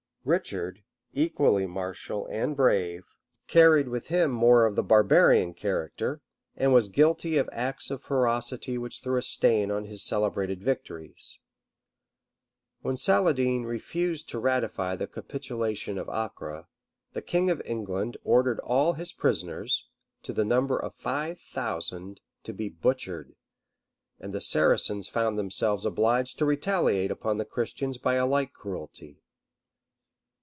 [0.23, 3.05] Richard, equally martial and brave,
[3.47, 6.21] carried with him more of the barbarian character,
[6.55, 11.39] and was guilty of acts of ferocity which threw a stain on his celebrated victories.
[12.81, 16.67] When Saladin refused to ratify the capitulation of Acre,
[17.13, 19.87] the king of England ordered all his prisoners,
[20.21, 23.33] to the number of five thousand, to be butchered;
[24.19, 29.17] and the Saracens found themselves obliged to retaliate upon the Christians by a like cruelty.